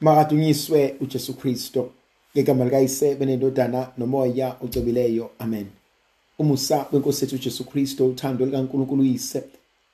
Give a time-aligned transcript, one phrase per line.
[0.00, 1.90] Makadunyiswe uJesu Kristo
[2.34, 5.66] ngegama likayise benendodana nomoya ocebileyo amen.
[6.38, 9.44] Umusa wenkosi yethu uJesu Kristo uthando likaNkulunkulu uyise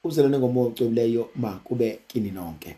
[0.04, 2.76] uzalwane ngomoya ocebileyo makube kini nonke.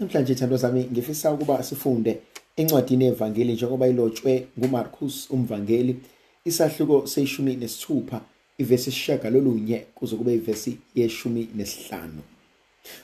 [0.00, 2.18] Namhlanje ithando zami ngifisa ukuba sifunde
[2.56, 5.96] encwadini evangeli njengoba ilotshwe nguMarcus umvangeli
[6.44, 8.20] isahluko seshumi nesithupha
[8.58, 12.22] ivesi esishagalolunye kuze kube ivesi yeshumi nesihlanu.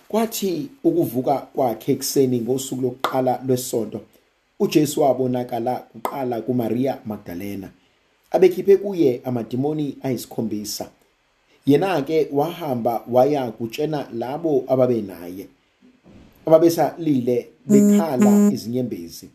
[0.08, 4.00] Kwathi ukuvuka kwakhe ekuseni ngosuku lokuqala lwesonto
[4.60, 7.70] uJesu wabonakala kuqala kuMaria Magdalena
[8.30, 10.90] abekhiphe kuye amadimoni ayisikhombisa.
[11.66, 15.46] Yena ke wahamba waya kutshena labo ababenaye
[16.46, 19.28] ababesalile bekhala izinyembezi.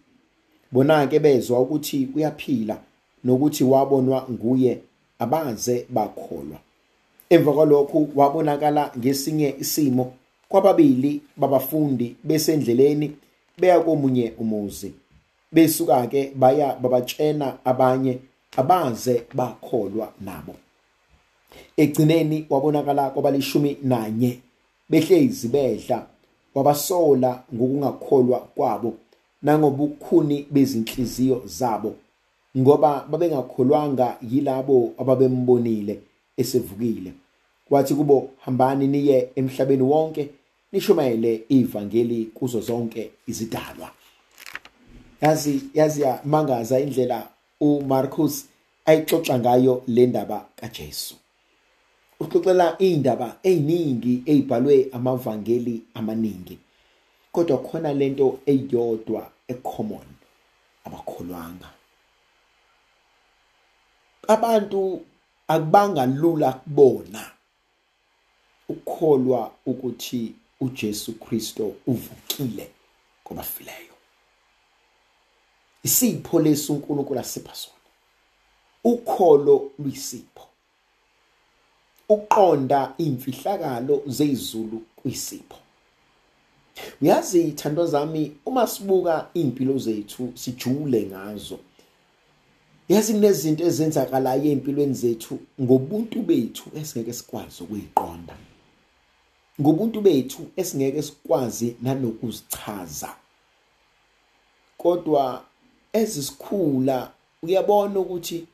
[0.72, 2.78] Bona ke bezwa ukuthi uyaphila
[3.24, 4.80] nokuthi wabonwa nguye
[5.20, 6.60] abaze bakholwa.
[7.30, 10.14] Emva kwalokhu wabonakala ngesinye isimo
[10.52, 13.12] kwababili babafundi besendleleni
[13.58, 14.92] beya komunye umuzi.
[15.52, 18.20] Besuka ke baya babatshena abanye
[18.58, 20.56] abaze bakholwa nabo.
[21.78, 24.40] Egcineni wabonakala kwabalishumi nanye
[24.90, 26.08] behlezi bedla
[26.56, 28.94] wabasola ngokungakholwa kwabo
[29.42, 31.96] nangobukhuni bezinhliziyo zabo
[32.58, 36.00] ngoba babengakholwanga yilabo ababembonile
[36.38, 37.14] esevukile.
[37.70, 40.30] Kwathi kubo hambani niye emhlabeni wonke
[40.72, 43.92] nishumayele ivangeli kuzo zonke izidalwa.
[45.22, 47.28] Yazi yazi yamangaza indlela
[47.60, 48.46] uMarcus
[48.86, 51.16] ayixoxa ngayo le ndaba kaJesu.
[52.20, 56.58] Uxoxela indaba eziningi ezibhalwe amavangeli amaningi
[57.32, 60.08] kodwa khona lento eyodwa ecommon
[60.86, 61.70] abakholwanga.
[64.28, 65.02] Abantu
[65.48, 67.32] akubanga lula kubona
[68.70, 72.72] ukukholwa ukuthi uJesu Kristo uvukile
[73.24, 73.94] kwabafileyo
[75.84, 77.76] isipho lesu uNkulunkulu asipha sona
[78.84, 80.48] ukholo luyisipho
[82.10, 85.58] uqonda imfihlakalo zezulu kuyisipho
[87.02, 91.60] uyazi ithando zami uma sibuka impilo zethu sijule ngazo.
[92.90, 98.36] Yazi kunezinto ezenzakalayo empilweni zethu ngobuntu bethu esingeke sikwazi ukuyiqonda.
[99.62, 103.16] Ngobuntu bethu esingeke sikwazi nanokuzichaza.
[104.78, 105.44] Kodwa
[105.94, 107.12] ezisikhula
[107.44, 108.48] uyabona ukuthi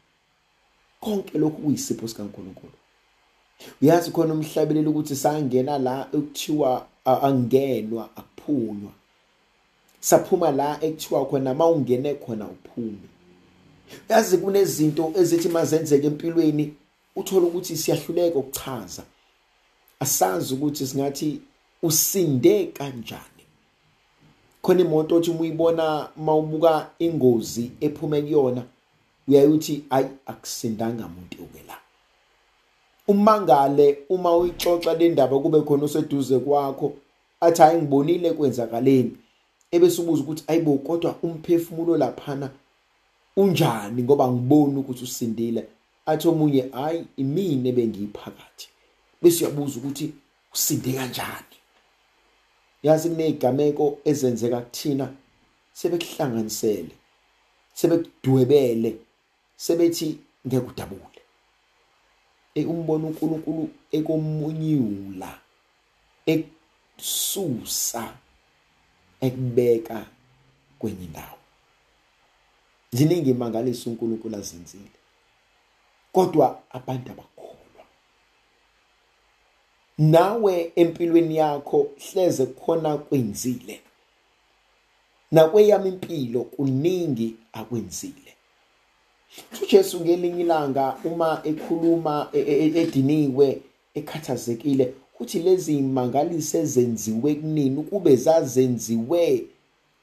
[1.02, 2.74] konke lokhu kuyisipho sikaNkuluNkulu.
[3.82, 8.92] Uyazi khona umhlabeleli ukuthi sangena la ekuthiwa angenwa akuphunywa.
[10.00, 13.08] Saphuma la ekuthiwa khona mawungene khona uphume.
[14.10, 16.74] Yazi kunezinto ezithi mazenzeke empilweni
[17.16, 19.04] uthola ukuthi siyahluleka ukuchaza.
[20.00, 21.42] Asazi ukuthi singathi
[21.84, 23.44] usinde kanjani.
[24.62, 28.64] Khona imoto othi uma uyibona mawubuka ingozi ephume kuyona
[29.28, 31.78] uyayithi ayi akusindanga umuntu uke la
[33.08, 36.94] umangale uma uyixoxa le ndaba kube khona oseduze kwakho
[37.42, 39.18] athi hayi ngibonile kwenzakaleni.
[39.72, 42.50] Ebese ubuza ukuthi ayibo kodwa umphefumulo laphana
[43.36, 44.04] unjani?
[44.04, 45.68] Ngoba ngibona ukuthi usindile.
[46.06, 48.68] Athi omunye hayi imini ebengiyiphakathi.
[49.22, 50.14] Bese uyabuza ukuthi
[50.54, 51.56] usinde kanjani.
[52.84, 55.14] Yazi kunezigameko ezenzeka kuthina
[55.74, 56.96] sebekuhlanganisele
[57.74, 58.98] sebekudwebele
[59.56, 60.18] sebethi
[60.48, 61.22] ngeke udabule
[62.66, 65.32] umbona uNkulunkulu ekomunyula
[66.34, 68.04] ekususa
[69.22, 70.06] ekubeka
[70.80, 71.38] kwenye indawo.
[72.92, 74.98] Ziningi imangaliso uNkulunkulu azenzile
[76.12, 77.37] kodwa abantu abakholwa
[79.98, 83.80] nawe empilweni yakho hleze khona kwenzile.
[85.32, 88.34] Nakweyami impilo kuningi akwenzile.
[89.64, 93.62] uJesu ngelinye ilanga uma ekhuluma ediniwe
[93.96, 99.44] ekhathazekile uthi lezi imangaliso ezenziwe kunini kube zazenziwe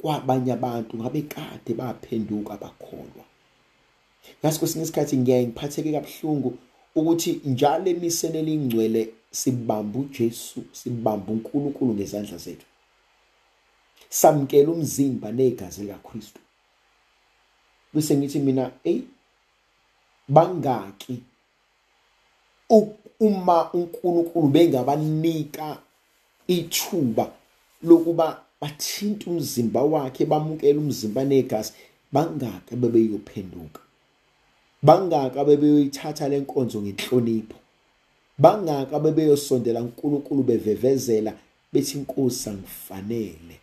[0.01, 3.25] kwabanye abantu ngabe kade baphenduka bakholwa.
[4.41, 6.51] Ngathi kwesinye isikhathi ngiyaye ngiphatheke kabuhlungu
[6.95, 9.03] ukuthi njalo emiseni elingcwele
[9.35, 12.67] sibamba uJesu sibamba uNkulunkulu ngezandla zethu.
[14.09, 16.41] Samkela umzimba negazi likaKristu.
[17.95, 19.01] Bese ngithi mina ey
[20.29, 21.23] bangaki
[23.21, 25.79] uma uNkulunkulu bengabanika
[26.47, 27.33] ithuba
[27.83, 28.27] lokuba
[28.61, 31.73] bathinta umzimba wakhe bamukela umzimba negazi
[32.13, 33.81] bangaka bebeyophenduka
[34.83, 37.64] bangaka bebeyoyithatha lenkonzo ngenhlonipho.
[38.39, 41.33] Bangaka bebeyosondela uNkulunkulu bevevezela
[41.73, 43.57] bethi inkosi angifanele.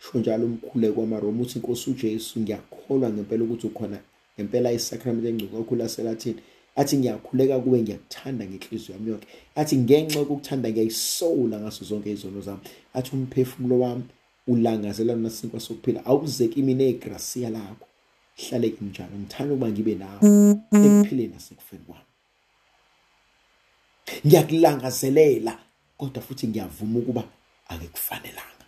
[0.00, 3.98] Sho njalo umkhuleko wamaRoma uthi inkosi uJesu ngiyakholwa ngempela ukuthi ukhona
[4.38, 6.40] ngempela isakramenti engcwele kakhulu aselathini
[6.76, 9.28] athi ngiyakhuleka kuwe ngiyakuthanda ngenhliziyo yami yonke.
[9.54, 12.60] Athi ngenxa yokukuthanda ngiyayisowula ngaso zonke izono zami.
[12.94, 14.04] Athi umphefumulo wami
[14.46, 16.06] ulangazelana nasinkwa sokuphila.
[16.06, 17.86] Awuze kimi negrasiya lakho.
[18.36, 19.16] Hlale kimi njalo.
[19.18, 20.20] Ngithanda ukuba ngibe nawe.
[20.72, 22.07] Ekuphileni nasekufeni kwami.
[24.26, 25.58] Ngiyakulangazelela
[25.96, 27.24] kodwa futhi ngiyavuma ukuba
[27.68, 28.66] akekufanelanga.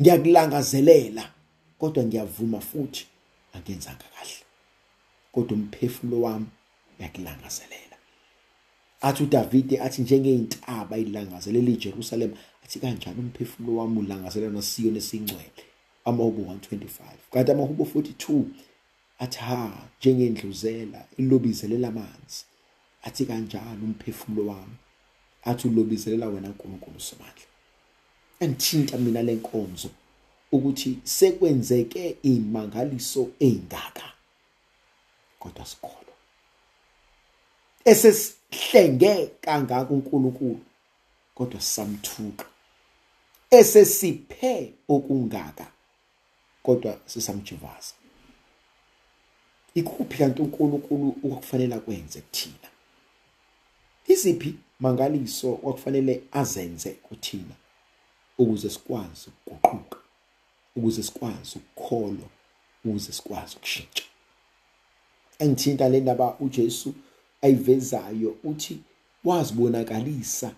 [0.00, 1.24] Ngiyakulangazelela
[1.78, 3.06] kodwa ngiyavuma futhi
[3.54, 4.38] angenzanga kahle.
[5.32, 6.46] Kodwa umphefumulo wami
[6.98, 7.96] uyakulangazelela.
[9.00, 12.32] Athi uDavide athi njengeyintaba ilangazelela iJerusalem
[12.64, 15.62] athi kanjani umphefumulo wami ulangazelela nasiyoni esingcwele
[16.04, 16.88] amahubo 125
[17.32, 18.42] kanti amahubo 42
[19.18, 22.44] athi ha njengendluzela ilobizelela amanzi
[23.02, 24.76] athi kanjalo umphefumulo wami.
[25.44, 27.48] Athi ulobizelela wena nkulunkulu somandla
[28.40, 29.90] angithinta mina lenkonzo
[30.52, 34.12] ukuthi sekwenzeke imangaliso ezingaka
[35.38, 36.14] kodwa sikholwa.
[37.84, 40.60] Esesihlenge kangaka uNkulunkulu
[41.34, 42.46] kodwa samthuka
[43.50, 45.66] esesiphe okungaka
[46.62, 47.94] kodwa sisamjivaza.
[49.74, 52.68] Ikuphi kanti uNkulunkulu ukufanele kwenze kuthina?
[54.18, 57.54] Iziphi mangaliso kwakufanele azenze kuthina
[58.38, 59.98] ukuze sikwazi ukuguquka
[60.76, 62.28] ukuze sikwazi ukukholwa
[62.84, 64.04] ukuze sikwazi ukushintsha?
[65.38, 66.94] Engithinta le ndaba uJesu
[67.42, 68.78] ayivezayo uthi
[69.24, 70.50] wazibonakalisa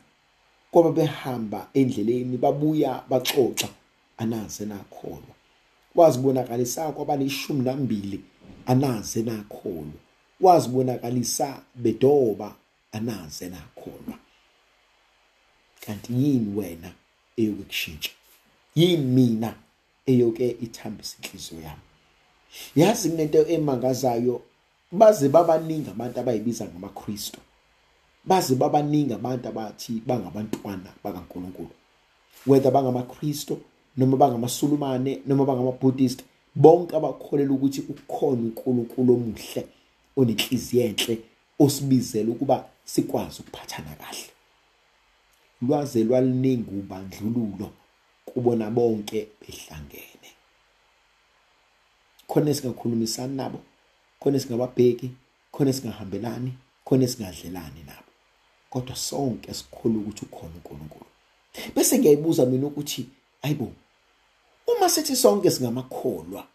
[0.71, 3.69] kwaba behamba endleleni babuya baxoxa
[4.17, 5.35] anaze nakholwa.
[5.95, 8.21] Wazibonakalisa kwabalishumi nambili
[8.67, 10.01] anaze nakholwa.
[10.41, 12.55] Wazibonakalisa bedoba
[12.93, 14.19] anaze nakholwa
[15.81, 16.93] kanti yini wena
[17.37, 18.11] eyokushintsha
[18.75, 19.55] yini mina
[20.07, 21.83] eyoke ithambisa inhliziyo yami?
[22.77, 24.43] Yazi kunento emangazayo
[24.93, 27.39] baze babaningi abantu abayibiza ngamaKristu.
[28.25, 31.71] Baze babaningi abantu abathi bangabantwana bakaNkuluNkulu.
[32.47, 33.61] Whether bangamaKristu
[33.97, 39.67] noma bangamaSulumane noma bangamaBuddhist bonke abakholelwa ukuthi ukhona uNkulunkulu omuhle
[40.17, 41.19] onenhliziyo enhle
[41.59, 44.31] osibizela ukuba sikwazi ukuphathana kahle.
[45.63, 47.71] Lwaze lwaliningi ubandlululo
[48.25, 50.31] kubona bonke behlangene.
[52.29, 53.61] Khona singakhulumisani nabo
[54.21, 55.11] khona singababheki
[55.53, 56.53] khona singahambelani
[56.85, 58.11] khona singadlelani nabo.
[58.71, 61.07] Kodwa sonke sikholwa ukuthi ukhona uNkulunkulu.
[61.75, 63.07] Bese ngiyayibuza mina ukuthi
[63.43, 63.73] ayibo
[64.67, 66.47] uma sithi sonke singamakholwa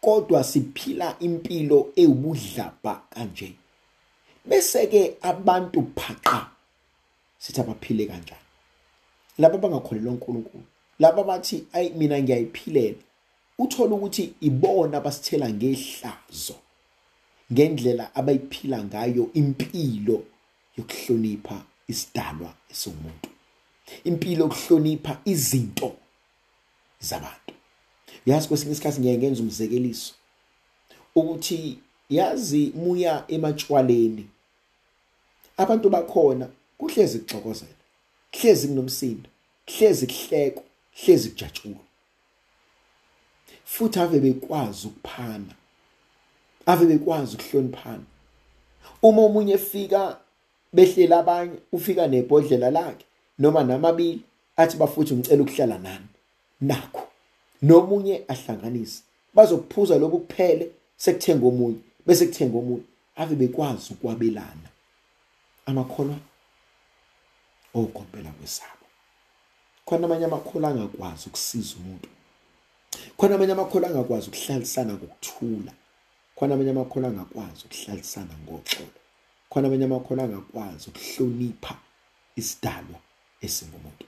[0.00, 3.54] kodwa siphila impilo ewubudlabha kanje
[4.44, 6.50] bese ke abantu phaqa
[7.38, 8.40] sithi abaphile kanjani?
[9.38, 10.64] Laba bangakholelwa uNkulunkulu
[10.98, 13.02] laba bathi ayi mina ngiyayiphilela.
[13.58, 16.54] Uthola ukuthi ibona basithela ngehlazo
[17.52, 20.24] ngendlela abayiphila ngayo impilo
[20.76, 23.28] yokuhlonipha isidalwa esomuntu
[24.04, 25.96] impilo yokuhlonipha izinto
[27.00, 27.54] zabantu.
[28.26, 30.14] Yazi kwesinye isikhathi ngiye ngenza umzekeliso
[31.14, 31.78] ukuthi
[32.10, 34.28] yazi muya ematshwaleni
[35.56, 36.48] abantu bakhona
[36.78, 37.74] kuhlezi kuxokozela
[38.32, 39.28] hlezi kunomsindo
[39.66, 40.62] hlezi kuhleko
[40.92, 41.84] hlezi kujatshulwa.
[43.64, 45.54] Futhi ave bekwazi ukuphana
[46.66, 48.04] ave bekwazi ukuhloniphana.
[49.02, 50.18] Uma omunye efika
[50.72, 53.04] behlela abanye ufika nebhodlela lakhe
[53.38, 54.22] noma namabili
[54.56, 56.06] athi bafuthi ngicela ukuhlala nani?
[56.60, 57.08] Nakho.
[57.62, 59.02] Nomunye ahlanganise.
[59.34, 62.82] Bazokuphuza lokhu kuphele sekuthenga omunye bese kuthenga omunye.
[63.16, 64.68] Ave bekwazi ukwabelana.
[65.66, 66.16] Amakholwa
[67.74, 68.86] okhompela kwesabo.
[69.86, 72.08] Khona amanye amakholwa angakwazi ukusiza umuntu.
[73.16, 75.72] Khona amanye amakholwa angakwazi ukuhlalisana ngokuthula.
[76.36, 78.98] Khona amanye amakholwa angakwazi ukuhlalisana ngoxolo.
[79.50, 81.74] Khona amanye amakholwa angakwazi ukuhlonipha
[82.36, 82.98] isidalwa
[83.40, 84.06] esingumuntu.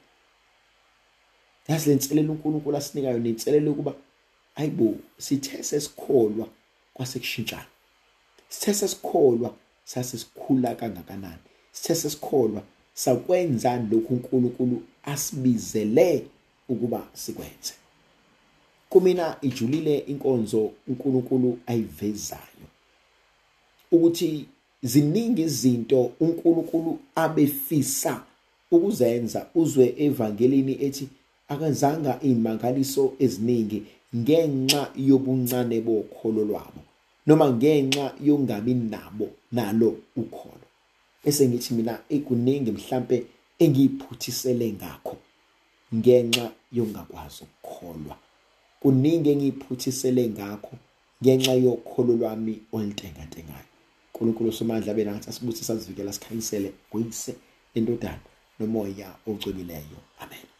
[1.69, 3.93] Yazi lenselelo uNkulunkulu asinikayo nenselelo ukuba
[4.55, 6.49] ayibo sithe sesikholwa
[6.95, 7.67] kwasekushintshana.
[8.49, 9.55] Sithe sesikholwa
[9.91, 12.63] sasesikhula kangakanani sithe sesikholwa
[12.95, 16.27] sakwenzani lokhu uNkulunkulu asibizele
[16.69, 17.75] ukuba sikwenze.
[18.91, 22.67] Kumina ijulile inkonzo uNkulunkulu ayivezayo
[23.93, 24.47] ukuthi
[24.83, 28.23] ziningi izinto uNkulunkulu abefisa
[28.71, 29.47] ukuzenza.
[29.55, 31.09] Uzwe evangelini ethi
[31.49, 33.83] akazanga imangaliso eziningi
[34.17, 36.81] ngenxa yobuncane bokholo lwabo.
[37.27, 40.67] Noma ngenxa yongabi nabo nalo ukholo
[41.25, 43.17] bese ngithi mina ekuningi mhlambe
[43.59, 45.17] engiyiphuthisele ngakho
[45.95, 48.17] ngenxa yongakwazi ukukholwa.
[48.81, 50.75] Kuningi engiyiphuthisele ngakho
[51.23, 53.71] ngenxa yokholo lwami oluntengantengayo
[54.15, 57.33] uNkulunkulu somandla abe nathi asibusise asivikela sikhanyisele kuyise
[57.75, 58.25] indodana
[58.59, 60.56] nomoya ocwebileyo amen.